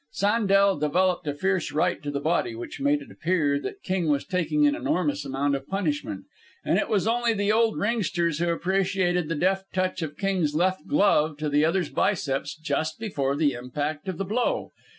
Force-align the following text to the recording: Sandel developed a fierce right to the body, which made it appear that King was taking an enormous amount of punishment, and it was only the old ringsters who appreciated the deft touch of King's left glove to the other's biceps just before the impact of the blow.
Sandel 0.09 0.79
developed 0.79 1.27
a 1.27 1.33
fierce 1.35 1.71
right 1.71 2.01
to 2.01 2.09
the 2.09 2.19
body, 2.19 2.55
which 2.55 2.81
made 2.81 3.03
it 3.03 3.11
appear 3.11 3.59
that 3.59 3.83
King 3.83 4.09
was 4.09 4.25
taking 4.25 4.65
an 4.65 4.73
enormous 4.73 5.23
amount 5.25 5.53
of 5.53 5.67
punishment, 5.67 6.25
and 6.65 6.79
it 6.79 6.89
was 6.89 7.05
only 7.07 7.33
the 7.35 7.51
old 7.51 7.77
ringsters 7.77 8.39
who 8.39 8.49
appreciated 8.49 9.29
the 9.29 9.35
deft 9.35 9.71
touch 9.73 10.01
of 10.01 10.17
King's 10.17 10.55
left 10.55 10.87
glove 10.87 11.37
to 11.37 11.49
the 11.49 11.63
other's 11.63 11.91
biceps 11.91 12.57
just 12.57 12.97
before 12.99 13.35
the 13.35 13.53
impact 13.53 14.07
of 14.07 14.17
the 14.17 14.25
blow. 14.25 14.71